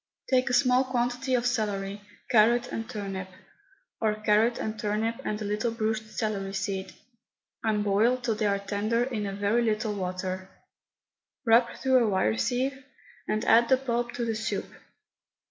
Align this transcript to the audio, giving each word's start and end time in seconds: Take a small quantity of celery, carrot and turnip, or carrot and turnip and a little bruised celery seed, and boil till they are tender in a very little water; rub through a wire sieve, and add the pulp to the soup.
Take 0.31 0.49
a 0.49 0.53
small 0.53 0.83
quantity 0.83 1.35
of 1.35 1.45
celery, 1.45 2.01
carrot 2.31 2.69
and 2.71 2.89
turnip, 2.89 3.27
or 3.99 4.15
carrot 4.15 4.57
and 4.57 4.79
turnip 4.79 5.21
and 5.23 5.39
a 5.39 5.45
little 5.45 5.69
bruised 5.69 6.09
celery 6.09 6.55
seed, 6.55 6.93
and 7.63 7.83
boil 7.83 8.17
till 8.17 8.33
they 8.33 8.47
are 8.47 8.57
tender 8.57 9.03
in 9.03 9.27
a 9.27 9.35
very 9.35 9.61
little 9.61 9.93
water; 9.93 10.49
rub 11.45 11.69
through 11.77 12.03
a 12.03 12.09
wire 12.09 12.35
sieve, 12.37 12.83
and 13.27 13.45
add 13.45 13.69
the 13.69 13.77
pulp 13.77 14.11
to 14.13 14.25
the 14.25 14.33
soup. 14.33 14.65